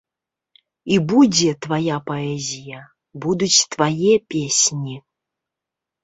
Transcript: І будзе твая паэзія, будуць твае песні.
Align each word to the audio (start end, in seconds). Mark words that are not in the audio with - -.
І 0.93 0.95
будзе 1.09 1.49
твая 1.65 1.97
паэзія, 2.07 2.79
будуць 3.25 3.65
твае 3.75 4.13
песні. 4.35 4.95